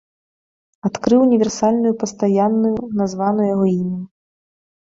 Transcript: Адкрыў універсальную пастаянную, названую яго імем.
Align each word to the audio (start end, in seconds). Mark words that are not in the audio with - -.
Адкрыў 0.89 1.19
універсальную 1.27 1.91
пастаянную, 2.05 2.73
названую 3.03 3.47
яго 3.55 3.65
імем. 3.79 4.01